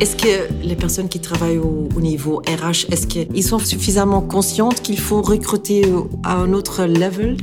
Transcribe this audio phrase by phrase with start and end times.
[0.00, 4.98] Est-ce que les personnes qui travaillent au, niveau RH, est-ce qu'ils sont suffisamment conscientes qu'il
[4.98, 5.82] faut recruter
[6.22, 7.36] à un autre level?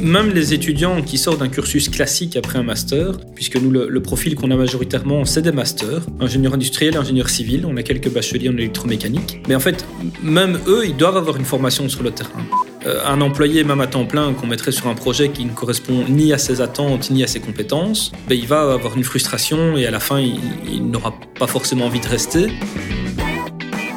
[0.00, 4.34] Même les étudiants qui sortent d'un cursus classique après un master, puisque nous, le, profil
[4.34, 8.54] qu'on a majoritairement, c'est des masters, ingénieur industriel, ingénieur civil, on a quelques bacheliers en
[8.54, 9.40] électromécanique.
[9.46, 9.84] Mais en fait,
[10.20, 12.42] même eux, ils doivent avoir une formation sur le terrain.
[12.86, 16.04] Euh, un employé, même à temps plein, qu'on mettrait sur un projet qui ne correspond
[16.08, 19.86] ni à ses attentes ni à ses compétences, ben, il va avoir une frustration et
[19.86, 22.48] à la fin, il, n'aura pas forcément envie de rester.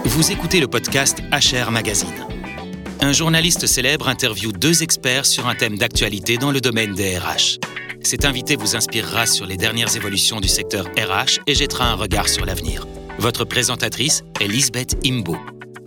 [0.03, 2.09] Vous écoutez le podcast HR Magazine.
[2.99, 7.59] Un journaliste célèbre interviewe deux experts sur un thème d'actualité dans le domaine des RH.
[8.01, 12.27] Cet invité vous inspirera sur les dernières évolutions du secteur RH et jettera un regard
[12.27, 12.85] sur l'avenir.
[13.17, 15.37] Votre présentatrice est Lisbeth Imbo.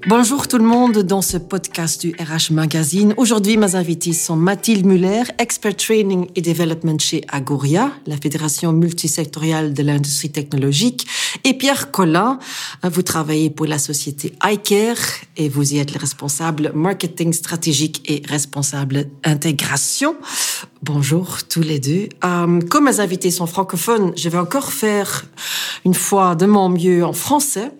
[0.08, 3.12] Bonjour tout le monde dans ce podcast du RH Magazine.
[3.16, 9.74] Aujourd'hui, mes invités sont Mathilde Muller, expert training et development chez Agoria, la fédération multisectorielle
[9.74, 11.08] de l'industrie technologique,
[11.42, 12.38] et Pierre Collin.
[12.84, 14.96] Vous travaillez pour la société iCare
[15.36, 20.14] et vous y êtes le responsable marketing stratégique et responsable intégration.
[20.84, 22.08] Bonjour tous les deux.
[22.24, 25.24] Euh, comme mes invités sont francophones, je vais encore faire
[25.84, 27.72] une fois de mon mieux en français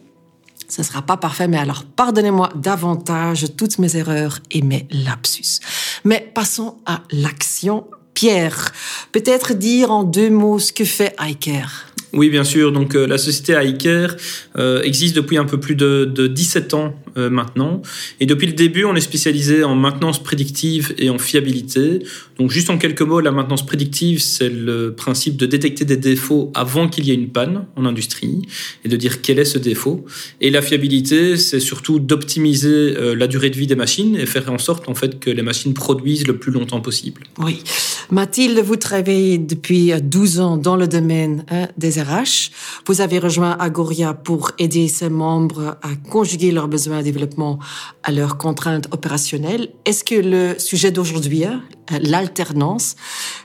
[0.68, 5.60] ce sera pas parfait, mais alors pardonnez-moi davantage toutes mes erreurs et mes lapsus.
[6.04, 7.86] Mais passons à l'action.
[8.14, 8.72] Pierre,
[9.12, 11.86] peut-être dire en deux mots ce que fait iCare.
[12.14, 12.72] Oui, bien sûr.
[12.72, 14.16] Donc euh, la société iCare
[14.56, 17.82] euh, existe depuis un peu plus de, de 17 ans euh, maintenant.
[18.20, 22.00] Et depuis le début, on est spécialisé en maintenance prédictive et en fiabilité.
[22.38, 26.50] Donc juste en quelques mots, la maintenance prédictive, c'est le principe de détecter des défauts
[26.54, 28.42] avant qu'il y ait une panne en industrie
[28.84, 30.04] et de dire quel est ce défaut.
[30.40, 34.50] Et la fiabilité, c'est surtout d'optimiser euh, la durée de vie des machines et faire
[34.52, 37.22] en sorte en fait que les machines produisent le plus longtemps possible.
[37.38, 37.62] Oui.
[38.10, 42.50] Mathilde, vous travaillez depuis 12 ans dans le domaine hein, des RH.
[42.86, 47.58] Vous avez rejoint Agoria pour aider ses membres à conjuguer leurs besoins développement
[48.02, 49.68] à leurs contraintes opérationnelles.
[49.84, 51.62] Est-ce que le sujet d'aujourd'hui, hein,
[52.02, 52.96] l'alternance,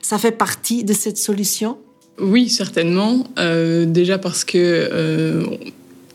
[0.02, 1.78] ça fait partie de cette solution?
[2.20, 3.26] Oui, certainement.
[3.40, 5.44] Euh, déjà parce que euh,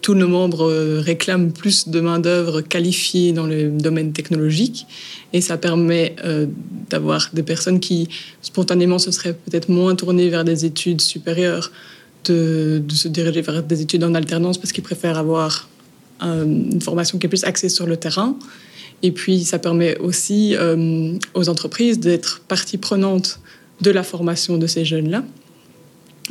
[0.03, 4.87] tous nos membres euh, réclament plus de main-d'œuvre qualifiée dans le domaine technologique
[5.33, 6.15] et ça permet
[6.89, 8.09] d'avoir des personnes qui
[8.41, 11.73] spontanément se seraient peut-être moins tournées vers des études supérieures
[12.25, 15.69] de, se diriger vers des études en alternance parce qu'ils préfèrent avoir
[16.21, 18.37] une formation qui est plus axée sur le terrain.
[19.03, 23.41] Et puis, ça permet aussi euh, aux entreprises d'être partie prenante
[23.81, 25.23] de la formation de ces jeunes-là.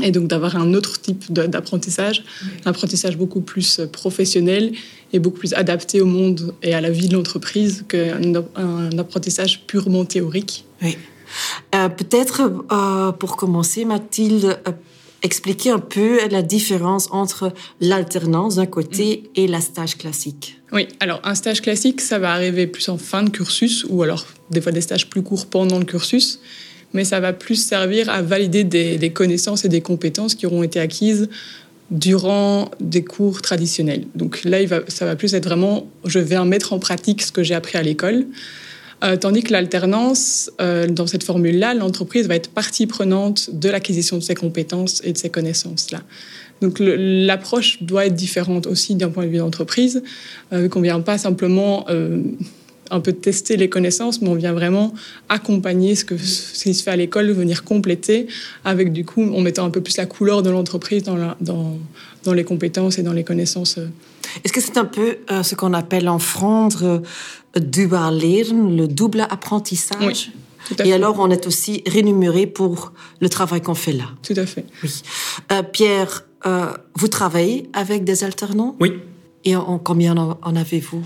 [0.01, 2.25] Et donc d'avoir un autre type d'apprentissage,
[2.65, 4.73] un apprentissage beaucoup plus professionnel
[5.13, 8.35] et beaucoup plus adapté au monde et à la vie de l'entreprise qu'un
[8.97, 10.65] apprentissage purement théorique.
[10.81, 10.97] Oui.
[11.75, 12.65] Euh, Peut-être
[13.19, 14.57] pour commencer, Mathilde,
[15.25, 19.39] expliquer un peu la différence entre l'alternance d'un côté mm.
[19.39, 20.61] et la stage classique.
[20.71, 24.25] Oui, alors un stage classique, ça va arriver plus en fin de cursus ou alors
[24.51, 26.39] des fois des stages plus courts pendant le cursus,
[26.93, 30.79] mais ça va plus servir à valider des, connaissances et des compétences qui auront été
[30.79, 31.27] acquises
[31.91, 34.05] durant des cours traditionnels.
[34.15, 37.31] Donc là, il va, ça va plus être vraiment, je vais mettre en pratique ce
[37.31, 38.25] que j'ai appris à l'école.
[39.03, 44.17] Euh, tandis que l'alternance, euh, dans cette formule-là, l'entreprise va être partie prenante de l'acquisition
[44.17, 46.01] de ses compétences et de ses connaissances-là.
[46.61, 50.01] Donc l'approche doit être différente aussi d'un point de vue d'entreprise,
[50.53, 51.85] euh, qu'on ne vient pas simplement
[52.91, 54.93] un peu tester les connaissances, mais on vient vraiment
[55.27, 58.27] accompagner ce, que, qui se fait à l'école, venir compléter
[58.63, 62.99] avec du coup, en mettant un peu plus la couleur de l'entreprise dans, les compétences
[62.99, 63.79] et dans les connaissances.
[64.43, 66.19] Est-ce que c'est un peu ce qu'on appelle en
[67.59, 70.31] dual le double apprentissage.
[70.31, 70.31] Oui.
[70.83, 74.05] Et alors, on est aussi rémunéré pour le travail qu'on fait là.
[74.23, 74.65] Tout à fait.
[74.83, 75.01] Oui.
[75.51, 78.75] Euh, Pierre, euh, vous travaillez avec des alternants?
[78.79, 78.93] Oui.
[79.43, 81.03] Et en, combien en avez-vous?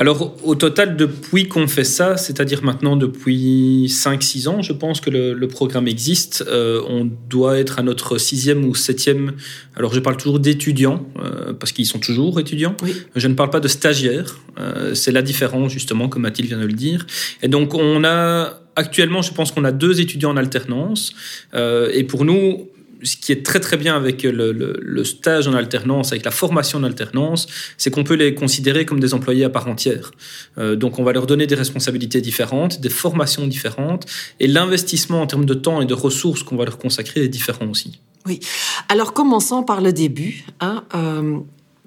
[0.00, 5.10] Alors, au total, depuis qu'on fait ça, c'est-à-dire maintenant depuis 5-6 ans, je pense que
[5.10, 6.44] le, programme existe.
[6.46, 9.32] Euh, on doit être à notre sixième ou septième.
[9.74, 12.76] Alors, je parle toujours d'étudiants, euh, parce qu'ils sont toujours étudiants.
[13.16, 14.38] Je ne parle pas de stagiaires.
[14.60, 17.04] Euh, c'est la différence, justement, comme Mathilde vient de le dire.
[17.42, 21.12] Et donc, on a actuellement, je pense qu'on a deux étudiants en alternance.
[21.52, 22.68] et pour nous,
[23.02, 26.84] ce qui est très très bien avec le, stage en alternance, avec la formation en
[26.84, 27.46] alternance,
[27.76, 30.10] c'est qu'on peut les considérer comme des employés à part entière.
[30.58, 34.06] Euh, donc on va leur donner des responsabilités différentes, des formations différentes,
[34.40, 37.66] et l'investissement en termes de temps et de ressources qu'on va leur consacrer est différent
[37.66, 38.00] aussi.
[38.26, 38.40] Oui.
[38.88, 40.44] Alors commençons par le début.
[40.60, 41.38] Hein, euh,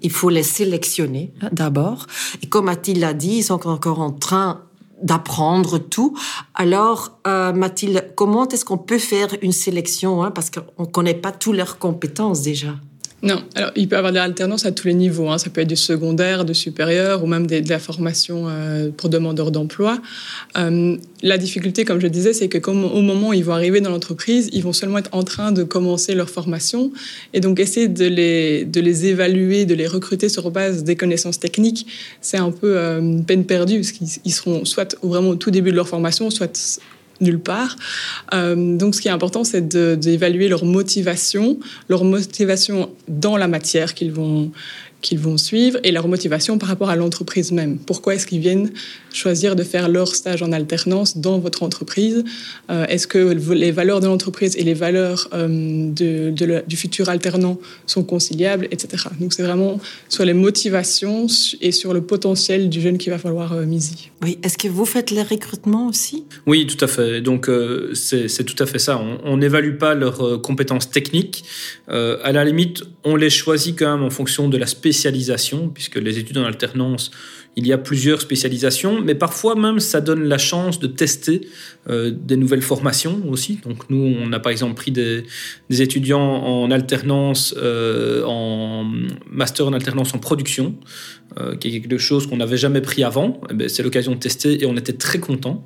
[0.02, 2.08] il faut les sélectionner hein, d'abord.
[2.42, 4.64] Et comme Mathilde l'a dit, ils sont encore en train
[5.02, 6.18] d'apprendre tout.
[6.56, 11.14] Alors, euh, Mathilde, comment est-ce qu'on peut faire une sélection hein, Parce qu'on ne connaît
[11.14, 12.76] pas toutes leurs compétences déjà?
[13.24, 15.30] Non, alors il peut y avoir de l'alternance à tous les niveaux.
[15.30, 15.38] Hein.
[15.38, 19.52] Ça peut être du secondaire, du supérieur ou même de la formation euh, pour demandeurs
[19.52, 20.00] d'emploi.
[20.58, 23.80] Euh, la difficulté, comme je disais, c'est que comme au moment où ils vont arriver
[23.80, 26.92] dans l'entreprise, ils vont seulement être en train de commencer leur formation.
[27.34, 31.40] Et donc essayer de les, de les évaluer, de les recruter sur base des connaissances
[31.40, 31.86] techniques,
[32.22, 35.76] c'est un peu euh, peine perdue parce qu'ils seront soit vraiment au tout début de
[35.76, 36.82] leur formation, soit
[37.22, 37.76] nulle part.
[38.34, 41.58] Euh, donc, ce qui est important, c'est d'évaluer leur motivation,
[41.90, 44.52] leur motivation dans la matière qu'ils vont,
[45.02, 47.78] qu'ils vont suivre et leur motivation par rapport à l'entreprise même.
[47.78, 48.72] Pourquoi est-ce qu'ils viennent
[49.14, 52.24] choisir de faire leur stage en alternance dans votre entreprise?
[52.70, 57.60] Euh, Est-ce que les valeurs de l'entreprise et les valeurs euh, de, du futur alternant
[57.86, 59.06] sont conciliables, etc.
[59.20, 61.28] Donc c'est vraiment sur les motivations
[61.60, 64.12] et sur le potentiel du jeune qu'il va falloir euh, miser.
[64.22, 66.24] Oui, est-ce que vous faites les recrutements aussi?
[66.46, 67.22] Oui, tout à fait.
[67.22, 67.50] Donc
[67.94, 69.02] c'est tout à fait ça.
[69.24, 71.44] On n'évalue pas leurs compétences techniques.
[71.88, 76.20] à la limite, on les choisit quand même en fonction de la spécialisation, puisque les
[76.20, 77.12] études en alternance
[77.56, 81.48] il y a plusieurs spécialisations, mais parfois même ça donne la chance de tester
[81.90, 83.60] euh, des nouvelles formations aussi.
[83.66, 85.24] Donc nous, on a par exemple pris des,
[85.70, 88.86] étudiants en alternance, euh, en
[89.28, 90.76] master en alternance en production,
[91.40, 93.42] euh, qui est quelque chose qu'on n'avait jamais pris avant.
[93.50, 95.64] Eh ben, c'est l'occasion de tester et on était très contents.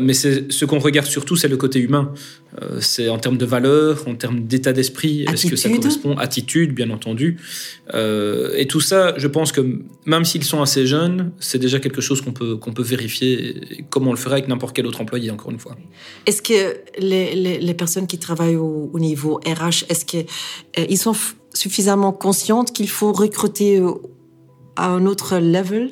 [0.00, 2.12] Mais ce qu'on regarde surtout, c'est le côté humain.
[2.80, 6.16] C'est en termes de valeur, en termes d'état d'esprit, est-ce que ça correspond?
[6.16, 7.38] Attitude, bien entendu.
[7.92, 9.60] et tout ça, je pense que
[10.06, 13.60] même s'ils sont assez jeunes, c'est déjà quelque chose qu'on peut, qu'on peut vérifier,
[13.90, 15.43] comme on le ferait avec n'importe quel autre employé, encore
[16.26, 21.14] Est-ce que les, les, personnes qui travaillent au, au niveau RH, est-ce qu'ils sont
[21.52, 23.82] suffisamment conscientes qu'il faut recruter
[24.76, 25.90] à un autre level?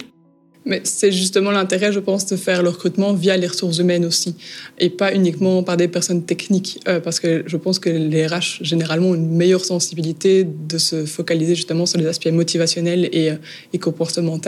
[0.64, 4.36] Mais c'est justement l'intérêt, je pense, de faire le recrutement via les ressources humaines aussi,
[4.78, 8.62] et pas uniquement par des personnes techniques, euh, parce que je pense que les RH,
[8.62, 13.78] généralement, ont une meilleure sensibilité de se focaliser justement sur les aspects motivationnels et, euh,
[13.80, 14.42] comportementaux.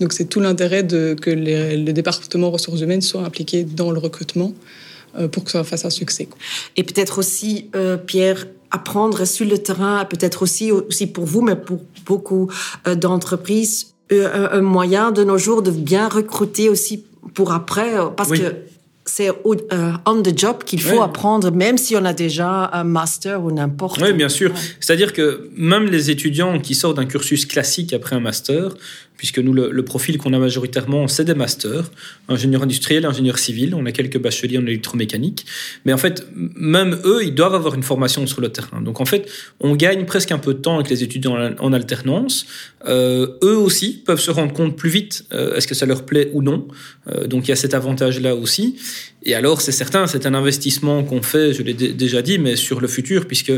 [0.00, 3.98] Donc c'est tout l'intérêt de que les, le département ressources humaines soit impliqué dans le
[3.98, 4.52] recrutement
[5.18, 6.28] euh, pour que ça fasse un succès.
[6.76, 7.70] Et peut-être aussi,
[8.06, 12.50] Pierre, apprendre sur le terrain, peut-être aussi, aussi pour vous, mais pour beaucoup
[12.86, 17.04] d'entreprises, un moyen de nos jours de bien recruter aussi
[17.34, 18.56] pour après, euh, parce que
[19.04, 23.50] c'est on the job qu'il faut apprendre, même si on a déjà un master ou
[23.50, 24.00] n'importe.
[24.00, 24.52] Oui, bien sûr.
[24.80, 28.74] C'est-à-dire que même les étudiants qui sortent d'un cursus classique après un master,
[29.22, 31.92] puisque nous, le, profil qu'on a majoritairement, c'est des masters,
[32.28, 35.46] ingénieur industriel, ingénieur civil, on a quelques bacheliers en électromécanique,
[35.84, 38.80] mais en fait, même eux, ils doivent avoir une formation sur le terrain.
[38.80, 39.30] Donc en fait,
[39.60, 42.46] on gagne presque un peu de temps avec les étudiants en alternance.
[42.88, 46.30] Euh, eux aussi peuvent se rendre compte plus vite, euh, est-ce que ça leur plaît
[46.32, 46.66] ou non.
[47.08, 48.74] Euh, donc il y a cet avantage-là aussi.
[49.22, 52.80] Et alors, c'est certain, c'est un investissement qu'on fait, je l'ai déjà dit, mais sur
[52.80, 53.52] le futur, puisque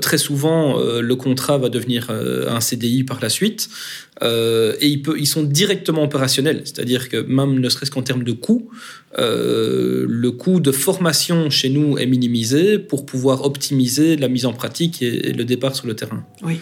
[0.00, 3.68] très souvent, le contrat va devenir un CDI par la suite.
[4.22, 8.32] Euh, et ils, ils, sont directement opérationnels, c'est-à-dire que même ne serait-ce qu'en termes de
[8.32, 8.68] coût,
[9.18, 14.52] euh, le coût de formation chez nous est minimisé pour pouvoir optimiser la mise en
[14.52, 16.24] pratique et, le départ sur le terrain.
[16.42, 16.60] Oui.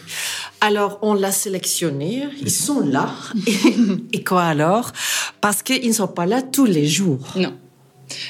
[0.61, 3.13] Alors, on l'a sélectionné, ils sont là.
[4.13, 4.93] et, quoi alors?
[5.41, 7.35] Parce qu'ils ne sont pas là tous les jours.
[7.37, 7.55] Non.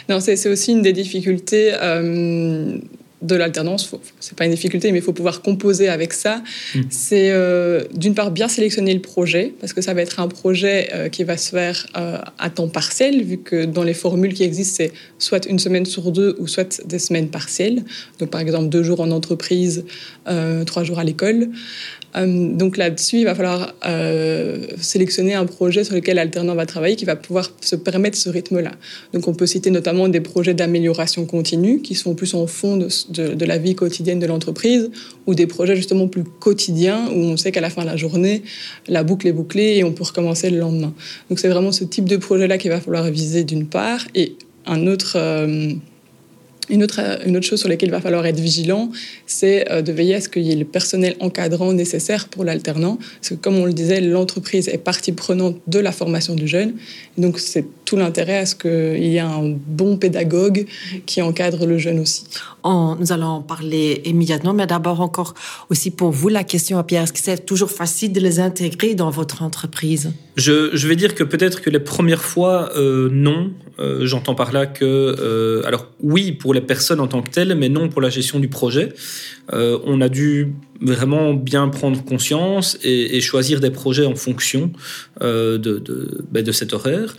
[0.09, 1.73] Non, c'est aussi une des difficultés.
[1.75, 2.79] Euh,
[3.21, 6.43] de l'alternance, c'est pas une difficulté, mais il faut pouvoir composer avec ça.
[6.75, 6.81] Mm.
[6.89, 10.89] C'est euh, d'une part bien sélectionner le projet, parce que ça va être un projet
[10.95, 14.45] euh, qui va se faire euh, à temps partiel, vu que dans les formules qui
[14.45, 17.83] existent, c'est soit une semaine sur deux ou soit des semaines partielles.
[18.21, 19.85] Donc par exemple deux jours en entreprise,
[20.67, 21.49] trois jours à l'école.
[22.17, 26.97] Euh, donc là-dessus, il va falloir euh, sélectionner un projet sur lequel l'alternant va travailler
[26.97, 28.73] qui va pouvoir se permettre ce rythme-là.
[29.13, 33.45] Donc on peut citer notamment des projets d'amélioration continue qui sont plus en fond de,
[33.45, 34.91] la vie quotidienne de l'entreprise
[35.27, 38.43] ou des projets justement plus quotidiens où on sait qu'à la fin de la journée,
[38.87, 40.95] la boucle est bouclée et on peut recommencer le lendemain.
[41.29, 44.37] Donc c'est vraiment ce type de projet-là qu'il va falloir viser d'une part et
[44.67, 45.15] un autre...
[45.17, 45.73] Euh,
[46.71, 48.91] une autre, une autre chose sur laquelle il va falloir être vigilant,
[49.27, 52.99] c'est euh, de veiller à ce qu'il y ait le personnel encadrant nécessaire pour l'alternant.
[53.21, 56.75] Parce que, comme on le disait, l'entreprise est partie prenante de la formation du jeune.
[57.17, 60.67] donc, c'est tout l'intérêt à ce qu'il y ait un bon pédagogue
[61.07, 62.25] qui encadre le jeune aussi.
[62.65, 65.33] nous allons en parler immédiatement, mais d'abord encore
[65.71, 68.95] aussi pour vous la question à Pierre, est-ce que c'est toujours facile de les intégrer
[68.95, 70.13] dans votre entreprise?
[70.37, 73.53] Je, je, vais dire que peut-être que les premières fois, euh, non.
[73.81, 77.55] Euh, j'entends par là que, euh, alors oui pour les personnes en tant que telles,
[77.55, 78.93] mais non pour la gestion du projet.
[79.53, 84.73] on a dû vraiment bien prendre conscience et, choisir des projets en fonction
[85.21, 87.17] de, de, ben, de cet horaire.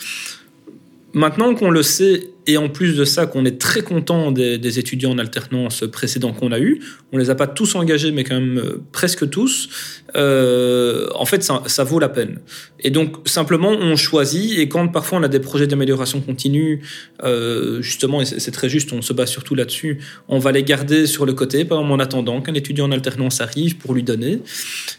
[1.14, 5.12] Maintenant qu'on le sait et en plus de ça, qu'on est très content des, étudiants
[5.12, 6.80] en alternance précédents qu'on a eus.
[7.12, 9.70] On les a pas tous engagés, mais quand même euh, presque tous.
[10.16, 12.40] Euh, en fait, ça, vaut la peine.
[12.80, 14.58] Et donc, simplement, on choisit.
[14.58, 16.82] Et quand parfois on a des projets d'amélioration continue,
[17.24, 21.06] euh, justement, et c'est très juste, on se base surtout là-dessus, on va les garder
[21.06, 24.42] sur le côté, par exemple, en attendant qu'un étudiant en alternance arrive pour lui donner.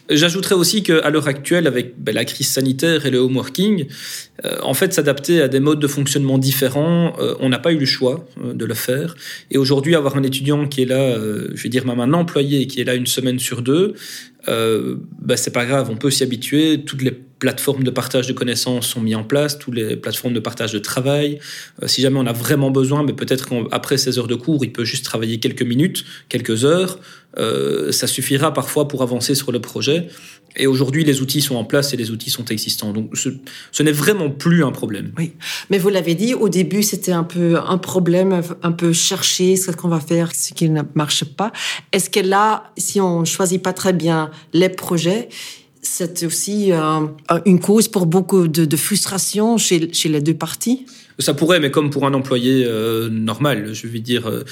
[0.09, 3.87] J'ajouterais aussi qu'à l'heure actuelle, avec ben, la crise sanitaire et le home working,
[4.45, 7.85] euh, en fait, s'adapter à des modes de fonctionnement différents, on n'a pas eu le
[7.85, 9.15] choix euh, de le faire.
[9.49, 11.15] Et aujourd'hui, avoir un étudiant qui est là,
[11.53, 13.93] je vais dire même un employé qui est là une semaine sur deux,
[14.47, 16.83] euh, bah, c'est pas grave, on peut s'y habituer.
[16.83, 20.39] Toutes les plateformes de partage de connaissances sont mises en place, toutes les plateformes de
[20.39, 21.39] partage de travail.
[21.81, 24.71] Euh, si jamais on a vraiment besoin, mais peut-être qu'après ces heures de cours, il
[24.71, 26.99] peut juste travailler quelques minutes, quelques heures.
[27.39, 30.07] Euh, ça suffira parfois pour avancer sur le projet.
[30.55, 32.93] Et aujourd'hui, les outils sont en place et les outils sont existants.
[32.93, 35.11] Donc, ce, n'est vraiment plus un problème.
[35.17, 35.33] Oui,
[35.71, 39.71] mais vous l'avez dit, au début, c'était un peu un problème, un peu chercher ce
[39.71, 41.51] qu'on va faire, ce qui ne marche pas.
[41.91, 45.29] Est-ce que là, si on choisit pas très bien les projets,
[45.81, 47.07] c'est aussi euh,
[47.45, 50.85] une cause pour beaucoup de, frustration chez, chez les deux parties.
[51.19, 54.43] Ça pourrait, mais comme pour un employé euh, normal, je veux dire, euh,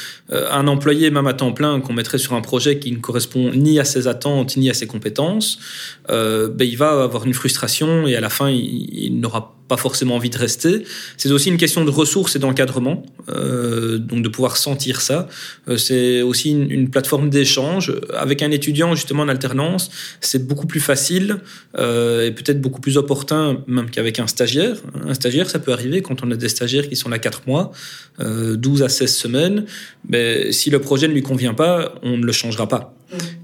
[0.51, 3.79] un employé même à temps plein qu'on mettrait sur un projet qui ne correspond ni
[3.79, 5.59] à ses attentes ni à ses compétences,
[6.07, 10.15] ben, il va avoir une frustration et à la fin, il, il n'aura pas forcément
[10.15, 10.83] envie de rester.
[11.17, 15.27] C'est aussi une question de ressources et d'encadrement, euh, donc de pouvoir sentir ça.
[15.67, 17.93] Euh, c'est aussi une, plateforme d'échange.
[18.15, 21.37] Avec un étudiant justement en alternance, c'est beaucoup plus facile
[21.77, 24.77] euh, et peut-être beaucoup plus opportun même qu'avec un stagiaire.
[25.07, 27.71] Un stagiaire, ça peut arriver quand on a des stagiaires qui sont là 4 mois,
[28.19, 29.65] euh, 12 à 16 semaines.
[30.07, 32.95] Mais si le projet ne lui convient pas, on ne le changera pas.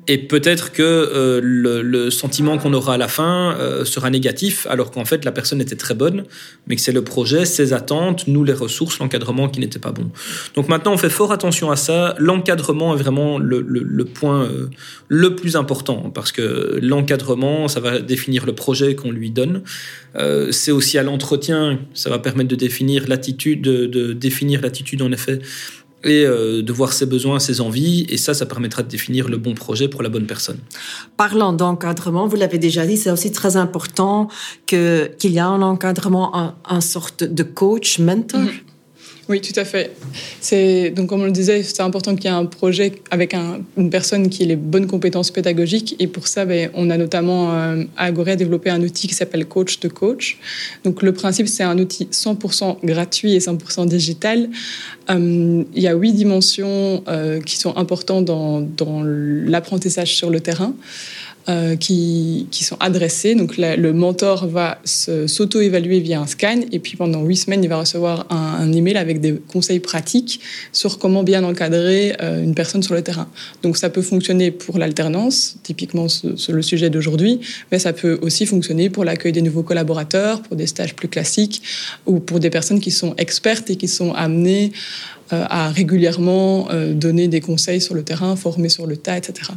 [0.07, 4.67] Et peut-être que euh, le, le, sentiment qu'on aura à la fin euh, sera négatif,
[4.69, 6.25] alors qu'en fait la personne était très bonne,
[6.67, 10.11] mais que c'est le projet, ses attentes, nous les ressources, l'encadrement qui n'était pas bon.
[10.53, 12.15] Donc maintenant on fait fort attention à ça.
[12.19, 14.69] L'encadrement est vraiment le, le, le point euh,
[15.07, 19.63] le plus important, parce que l'encadrement, ça va définir le projet qu'on lui donne.
[20.15, 25.01] Euh, c'est aussi à l'entretien, ça va permettre de définir l'attitude, de, de définir l'attitude
[25.01, 25.39] en effet
[26.05, 28.05] et euh, de voir ses besoins, ses envies.
[28.09, 30.59] Et ça, ça permettra de définir le bon projet pour la bonne personne.
[31.17, 34.29] Parlant d'encadrement, vous l'avez déjà dit, c'est aussi très important
[34.67, 38.41] que qu'il y a un encadrement, un, un sorte de coach, mentor.
[38.41, 38.64] Mm -hmm.
[39.27, 39.91] Oui, tout à fait.
[40.39, 43.61] C'est donc comme on le disait, c'est important qu'il y ait un projet avec un,
[43.75, 45.95] une personne qui ait les bonnes compétences pédagogiques.
[45.97, 49.47] Et pour ça, ben, on a notamment euh, à Agoria développé un outil qui s'appelle
[49.47, 50.37] Coach to Coach.
[50.83, 54.47] Donc le principe, c'est un outil 100% gratuit et 100% digital.
[55.09, 60.75] Euh, il y a huit dimensions euh, qui sont importantes dans l'apprentissage sur le terrain.
[61.47, 63.35] Euh, qui, qui, sont adressés.
[63.35, 67.67] Donc la, le mentor va s'auto-évaluer via un scan et puis pendant huit semaines, il
[67.69, 70.39] va recevoir un, un, email avec des conseils pratiques
[70.71, 73.27] sur comment bien encadrer euh, une personne sur le terrain.
[73.61, 78.47] Donc ça peut fonctionner pour l'alternance, typiquement c'est le sujet d'aujourd'hui, mais ça peut aussi
[78.47, 81.61] fonctionner pour l'accueil des nouveaux collaborateurs, pour des stages plus classiques
[82.07, 84.71] ou pour des personnes qui sont expertes et qui sont amenées
[85.31, 89.51] à régulièrement euh, donner des conseils sur le terrain, former sur le tas, etc.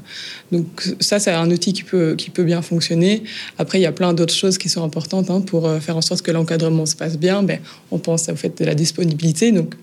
[0.51, 0.67] Donc
[1.01, 3.23] ça, c'est un outil qui peut, qui peut bien fonctionner.
[3.59, 6.01] Après, il y a plein d'autres choses qui sont importantes hein, pour euh, faire en
[6.01, 7.43] sorte que l'encadrement se passe bien.
[7.43, 7.59] Ben,
[7.91, 9.53] on pense au fait de la disponibilité.
[9.53, 9.75] Donc,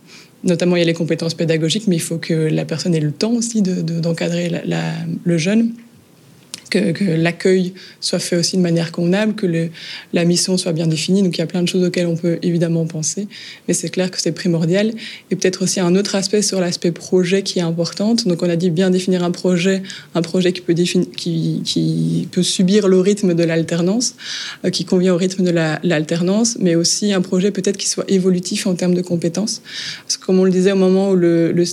[0.44, 3.12] notamment, il y a les compétences pédagogiques, mais il faut que la personne ait le
[3.12, 4.52] temps aussi d'encadrer
[5.24, 5.72] le jeune
[6.94, 9.70] que, l'accueil soit fait aussi de manière convenable, que
[10.14, 11.24] la mission soit bien définie.
[11.24, 13.28] Donc il y a plein de choses auxquelles on peut évidemment penser,
[13.68, 14.94] mais c'est clair que c'est primordial.
[15.32, 18.16] Et peut-être aussi un autre aspect sur l'aspect projet qui est important.
[18.26, 20.62] Donc on a dit bien définir un projet, un projet qui
[22.32, 24.16] peut, subir le rythme de l'alternance,
[24.64, 25.52] euh, qui convient au rythme de
[25.84, 29.62] l'alternance, la, mais aussi un projet peut-être qui soit évolutif en termes de compétences.
[30.04, 31.66] Parce que comme on le disait au moment où le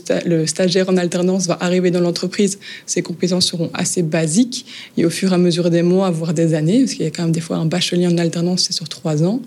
[0.46, 5.32] stagiaire en alternance va arriver dans l'entreprise, ses compétences seront assez basiques et au fur
[5.32, 7.40] et à mesure des mois, voire des années, parce qu'il y a quand même des
[7.40, 9.40] fois un bachelier en alternance, c'est sur trois ans,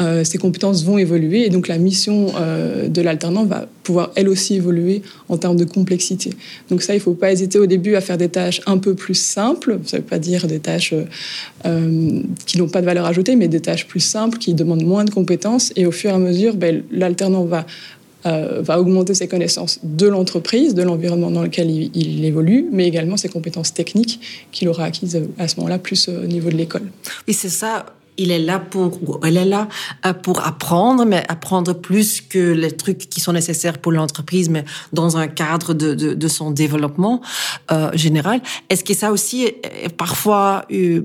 [0.00, 1.46] euh, ces compétences vont évoluer.
[1.46, 5.64] Et donc la mission euh, de l'alternant va pouvoir elle aussi évoluer en termes de
[5.64, 6.30] complexité.
[6.70, 8.94] Donc ça, il ne faut pas hésiter au début à faire des tâches un peu
[8.94, 10.94] plus simples, ça ne veut pas dire des tâches
[11.64, 15.04] euh, qui n'ont pas de valeur ajoutée, mais des tâches plus simples qui demandent moins
[15.04, 15.72] de compétences.
[15.76, 17.66] Et au fur et à mesure, ben, l'alternant va
[18.26, 23.16] euh, va augmenter ses connaissances de l'entreprise, de l'environnement dans lequel il, évolue, mais également
[23.16, 24.20] ses compétences techniques
[24.52, 26.90] qu'il aura acquises à ce moment-là, plus au niveau de l'école.
[27.28, 27.86] Oui, c'est ça.
[28.16, 29.68] Il est là pour, elle est là
[30.06, 34.64] euh, pour apprendre, mais apprendre plus que les trucs qui sont nécessaires pour l'entreprise, mais
[34.92, 37.20] dans un cadre de son développement
[37.72, 38.40] euh, général.
[38.70, 41.02] Est-ce que ça aussi est parfois euh,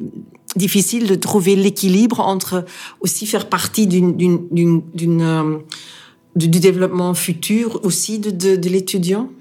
[0.55, 2.65] difficile de trouver l'équilibre entre
[3.01, 5.61] aussi faire partie d'une d'une d'une
[6.35, 9.31] du, développement futur aussi de, de, l'étudiant?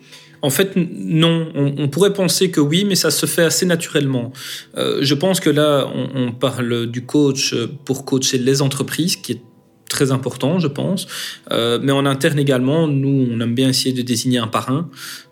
[0.41, 1.49] En fait, non.
[1.55, 4.33] On, pourrait penser que oui, mais ça se fait assez naturellement.
[4.77, 7.55] Euh, je pense que là, on, parle du coach
[7.85, 9.41] pour coacher les entreprises, qui est
[9.89, 11.07] très important, je pense.
[11.51, 15.28] Euh, mais en interne également, nous, on aime bien essayer de désigner un parrain euh,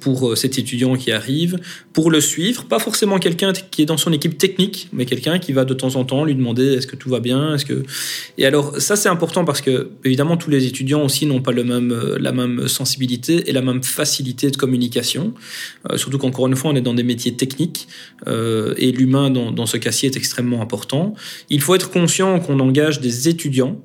[0.00, 1.58] pour euh, cet étudiant qui arrive,
[1.92, 2.64] pour le suivre.
[2.64, 5.96] Pas forcément quelqu'un qui est dans son équipe technique, mais quelqu'un qui va de temps
[5.96, 7.82] en temps lui demander est-ce que tout va bien, est-ce que.
[8.38, 11.64] Et alors ça c'est important parce que évidemment tous les étudiants aussi n'ont pas le
[11.64, 15.34] même euh, la même sensibilité et la même facilité de communication.
[15.90, 17.88] Euh, surtout qu'encore une fois on est dans des métiers techniques
[18.26, 21.14] euh, et l'humain dans, dans ce cas-ci est extrêmement important.
[21.48, 23.80] Il faut être conscient qu'on engage des étudiants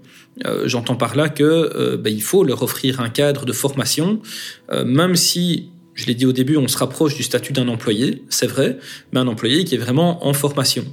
[0.46, 4.20] euh, j'entends par là que euh, ben, il faut leur offrir un cadre de formation,
[4.72, 8.24] euh, même si je l'ai dit au début, on se rapproche du statut d'un employé,
[8.30, 8.78] c'est vrai,
[9.14, 10.84] mais un employé qui est vraiment en formation.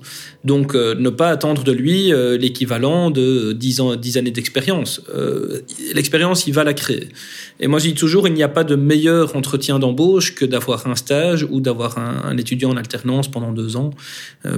[0.44, 5.02] Donc euh, ne pas attendre de lui euh, l'équivalent de 10, ans, 10 années d'expérience.
[5.12, 5.60] Euh,
[5.92, 7.08] l'expérience, il va la créer.
[7.58, 10.86] Et moi, je dis toujours, il n'y a pas de meilleur entretien d'embauche que d'avoir
[10.86, 13.90] un stage ou d'avoir un, un, étudiant en alternance pendant deux ans,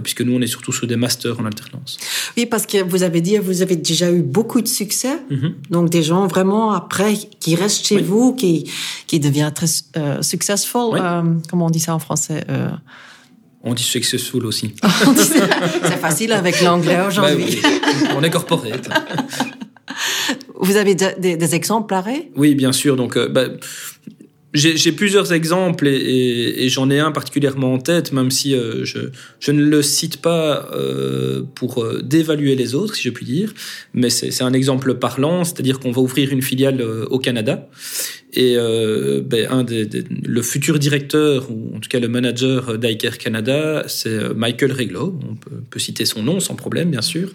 [0.02, 1.98] puisque nous, on est surtout sur des masters en alternance.
[2.36, 5.16] Oui, parce que vous avez dit, vous avez déjà eu beaucoup de succès.
[5.30, 5.52] Mm -hmm.
[5.70, 8.02] Donc des gens vraiment après qui restent chez oui.
[8.02, 8.64] vous, qui,
[9.06, 9.66] qui deviennent très
[10.34, 10.90] successful.
[10.92, 11.00] Oui.
[11.50, 12.44] comment on dit ça en français
[13.66, 14.74] on dit successful aussi.
[15.16, 17.58] c'est facile avec l'anglais aujourd'hui.
[17.62, 18.90] Ben oui, on est corporate.
[20.60, 22.94] Vous avez des, des exemples pareils Oui, bien sûr.
[22.94, 23.58] Donc, euh, ben,
[24.54, 28.84] j'ai plusieurs exemples et, et, et j'en ai un particulièrement en tête, même si euh,
[28.84, 28.98] je,
[29.40, 33.52] je, ne le cite pas euh, pour euh, dévaluer les autres, si je puis dire,
[33.94, 37.68] mais c'est un exemple parlant, c'est-à-dire qu'on va ouvrir une filiale euh, au Canada
[38.34, 42.78] et euh, ben, un des, des, le futur directeur, ou en tout cas le manager
[42.78, 47.30] d'Iker Canada, c'est euh, Michael Reglo, on peut, citer son nom sans problème, bien sûr,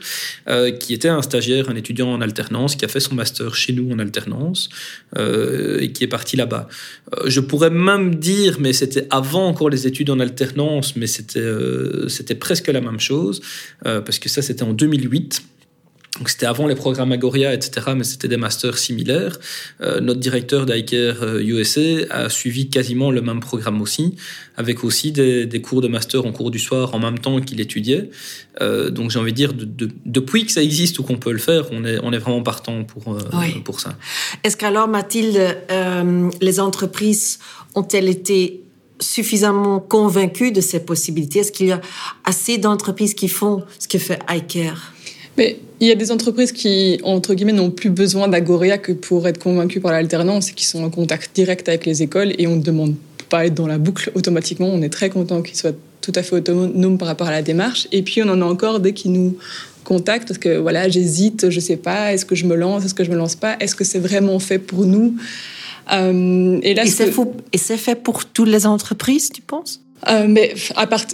[0.48, 3.74] euh, qui était un stagiaire, un étudiant en alternance, qui a fait son master chez
[3.74, 4.70] nous en alternance
[5.18, 6.68] euh, et qui est parti là-bas.
[7.16, 11.40] Euh, je pourrais même dire, mais c'était avant encore les études en alternance, mais c'était
[11.40, 13.42] euh, c'était presque la même chose,
[13.84, 15.44] parce que ça c'était en 2008.
[16.20, 19.40] Donc c'était avant les programmes Agoria, etc., mais c'était des masters similaires.
[19.82, 24.16] Euh, notre directeur d'Iker USA a suivi quasiment le même programme aussi,
[24.58, 27.60] avec aussi des, des, cours de master en cours du soir en même temps qu'il
[27.62, 28.10] étudiait.
[28.62, 31.32] Euh, donc j'ai envie de dire, de, de, depuis que ça existe ou qu'on peut
[31.32, 33.60] le faire, on est, on est vraiment partant pour, euh, oui.
[33.64, 33.96] pour ça.
[34.44, 37.40] Est-ce qu'alors, Mathilde, euh, les entreprises
[37.76, 38.62] ont-elles été
[39.00, 41.40] suffisamment convaincues de ces possibilités?
[41.40, 41.82] Est-ce qu'il y a
[42.26, 44.94] assez d'entreprises qui font ce que fait iCare
[45.40, 49.26] mais il y a des entreprises qui, entre guillemets, n'ont plus besoin d'Agoria que pour
[49.28, 52.58] être convaincues par l'alternance et qui sont en contact direct avec les écoles et on
[52.58, 52.96] ne demande
[53.30, 54.68] pas à être dans la boucle automatiquement.
[54.68, 57.88] On est très content qu'ils soient tout à fait autonomes par rapport à la démarche.
[57.94, 59.38] Et puis, on en a encore dès qu'ils nous
[59.86, 63.06] contactent parce que voilà, j'hésite, je sais pas, est-ce que je me lance, est-ce que
[63.06, 65.16] je me lance pas, est-ce que c'est vraiment fait pour nous?
[65.94, 67.78] Euh, Et, là, et c'est que...
[67.78, 69.82] fait pour toutes les entreprises, tu penses?
[70.10, 71.06] Euh, mais à part,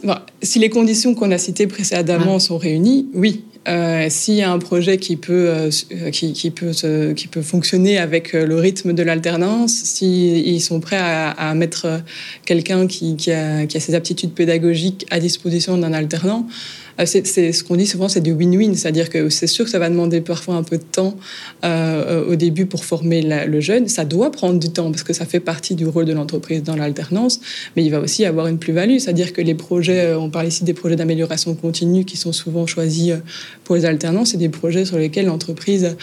[0.42, 2.40] si les conditions qu'on a citées précédemment ouais.
[2.40, 3.44] sont réunies, oui.
[3.68, 5.70] Euh, S'il y a un projet qui peut, euh,
[6.12, 6.72] qui, qui, peut
[7.16, 12.02] qui peut fonctionner avec le rythme de l'alternance, s'ils si sont prêts à, à mettre
[12.46, 16.48] quelqu'un qui, qui, a, qui a ses aptitudes pédagogiques à disposition d'un alternant,
[17.04, 19.90] c'est ce qu'on dit souvent, c'est du win-win, c'est-à-dire que c'est sûr que ça va
[19.90, 21.18] demander parfois un peu de temps
[21.66, 23.90] euh, au début pour former le jeune.
[23.90, 26.78] Ça doit prendre du temps parce que ça fait partie du rôle de l'entreprise dans
[26.78, 27.42] l'alternance,
[27.76, 30.74] mais il va aussi avoir une plus-value, c'est-à-dire que les projets, on parle ici des
[30.74, 33.14] projets d'amélioration continue qui sont souvent choisis
[33.66, 35.98] pour les alternances, c'est des projets sur lesquels l'entreprise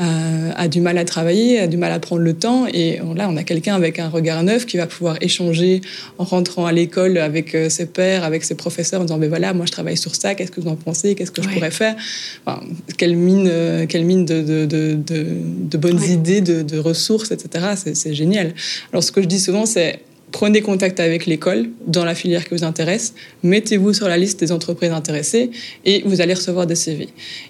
[0.00, 3.28] euh, a du mal à travailler, a du mal à prendre le temps, et là
[3.28, 5.80] on a quelqu'un avec un regard neuf qui va pouvoir échanger
[6.18, 9.66] en rentrant à l'école avec ses pairs, avec ses professeurs, en disant ben voilà, moi
[9.66, 11.96] je travaille sur ça qu'est-ce que vous en pensez, qu'est-ce que je pourrais faire
[12.44, 12.62] enfin,
[12.96, 17.66] quelle mine, euh, quelle mine de, de, de, de bonnes idées, de, ressources, etc.
[17.94, 18.54] C'est génial.
[18.92, 20.00] Alors ce que je dis souvent, c'est
[20.32, 24.52] prenez contact avec l'école dans la filière qui vous intéresse, mettez-vous sur la liste des
[24.52, 25.50] entreprises intéressées
[25.84, 27.08] et vous allez recevoir des CV.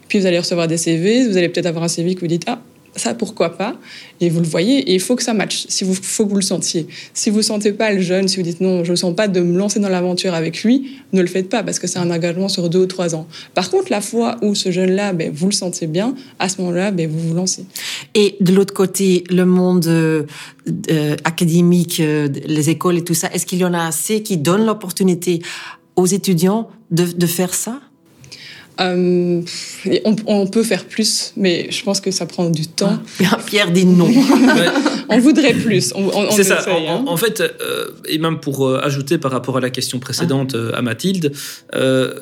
[0.08, 2.44] Puis vous allez recevoir des CV, vous allez peut-être avoir un CV que vous dites
[2.46, 2.60] ah
[2.96, 3.76] ça pourquoi pas.
[4.20, 6.36] Et vous le voyez et il faut que ça matche si vous faut que vous
[6.36, 6.86] le sentiez.
[7.14, 9.40] Si vous sentez pas le jeune si vous dites non je ne sens pas de
[9.40, 12.48] me lancer dans l'aventure avec lui ne le faites pas parce que c'est un engagement
[12.48, 13.26] sur deux ou trois ans.
[13.54, 16.60] Par contre la fois où ce jeune là ben, vous le sentez bien à ce
[16.60, 17.64] moment là ben, vous vous lancez.
[18.14, 20.24] Et de l'autre côté le monde euh,
[20.90, 24.36] euh, académique euh, les écoles et tout ça est-ce qu'il y en a assez qui
[24.36, 25.42] donnent l'opportunité
[25.96, 27.80] aux étudiants de, de faire ça?
[28.80, 29.42] Euh,
[30.04, 32.98] on, on, peut faire plus, mais je pense que ça prend du temps.
[33.24, 34.08] Ah, Pierre dit non.
[35.08, 35.94] on voudrait plus.
[36.30, 36.60] C'est ça.
[36.60, 37.04] Essaye, en, hein.
[37.06, 40.76] en, fait, euh, et même pour euh, ajouter par rapport à la question précédente ah.
[40.76, 41.32] à Mathilde,
[41.74, 42.12] euh,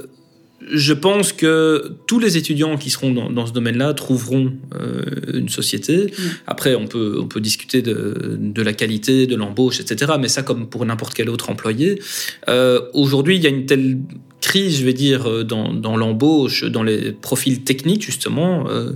[0.71, 5.49] je pense que tous les étudiants qui seront dans, dans ce domaine-là trouveront euh, une
[5.49, 6.07] société.
[6.07, 6.23] Mm.
[6.47, 10.13] Après, on peut, on peut discuter de, de la qualité, de l'embauche, etc.
[10.19, 12.01] Mais ça, comme pour n'importe quel autre employé.
[12.49, 13.99] Euh, Aujourd'hui, il y a une telle
[14.45, 18.93] crise, je vais dire, euh, dans, dans l'embauche, dans les profils techniques, justement, euh,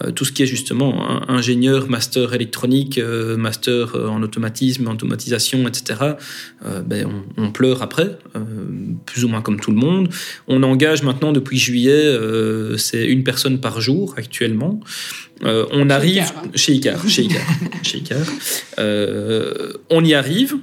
[0.00, 6.00] euh, tout ce qui est justement ingénieur, master électronique, euh, master en automatisme, automatisation, etc.
[6.64, 8.16] euh, ben, on, on pleure après,
[9.06, 10.08] plus ou moins comme tout le monde.
[10.46, 12.16] On engage maintenant depuis juillet,
[12.76, 14.80] c'est une personne par jour actuellement.
[15.42, 16.50] On Chez arrive Icar, hein.
[16.54, 17.46] chez Icar, chez Icar,
[17.82, 18.26] chez Icar.
[19.90, 20.56] On y arrive.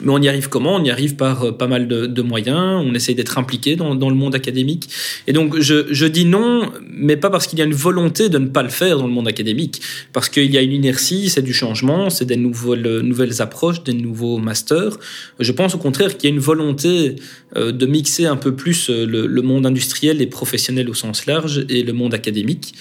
[0.00, 0.76] Mais on y arrive comment?
[0.76, 2.82] On y arrive par euh, pas mal de, moyens.
[2.84, 4.88] On essaye d'être impliqué dans, le monde académique.
[5.26, 8.38] Et donc, je, je dis non, mais pas parce qu'il y a une volonté de
[8.38, 9.80] ne pas le faire dans le monde académique.
[10.12, 13.92] Parce qu'il y a une inertie, c'est du changement, c'est des nouvelles, nouvelles approches, des
[13.92, 14.98] nouveaux masters.
[15.38, 17.16] Je pense au contraire qu'il y a une volonté
[17.56, 21.26] euh, de mixer un peu plus euh, le, le monde industriel et professionnel au sens
[21.26, 22.74] large et le monde académique.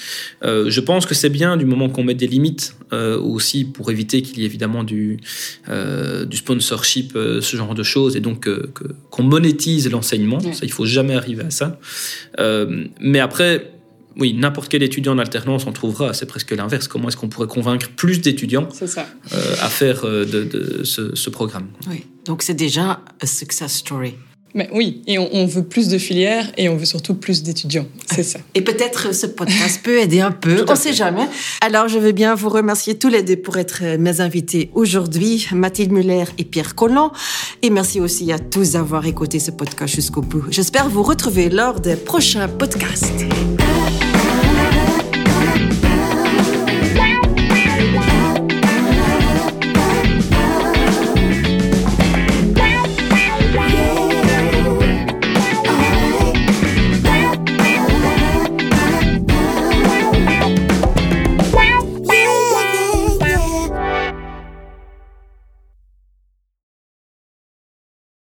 [0.44, 4.40] Je pense que c'est bien du moment qu'on met des limites aussi pour éviter qu'il
[4.40, 5.18] y ait évidemment du,
[5.68, 8.72] du sponsorship, euh, ce genre de choses, et donc euh,
[9.10, 10.40] qu'on monétise l'enseignement.
[10.40, 10.54] Ouais.
[10.54, 11.80] Ça, il faut jamais arriver à ça.
[12.40, 13.72] Euh, mais après,
[14.18, 16.14] oui, n'importe quel étudiant en alternance en trouvera.
[16.14, 16.88] C'est presque l'inverse.
[16.88, 21.30] Comment est-ce qu'on pourrait convaincre plus d'étudiants euh, à faire euh, de, de ce, ce
[21.30, 21.68] programme?
[21.90, 22.06] Oui.
[22.26, 24.16] Donc c'est déjà un success story.
[24.56, 27.86] Mais oui, et on, on veut plus de filières et on veut surtout plus d'étudiants.
[28.10, 28.40] C'est ça.
[28.56, 31.28] Et peut-être ce podcast peut aider un peu, on ne sait jamais.
[31.60, 35.92] Alors je veux bien vous remercier tous les deux pour être mes invités aujourd'hui, Mathilde
[35.92, 37.12] Muller et Pierre Collant.
[37.62, 40.46] Et merci aussi à tous d'avoir écouté ce podcast jusqu'au bout.
[40.50, 43.26] J'espère vous retrouver lors des prochains podcasts.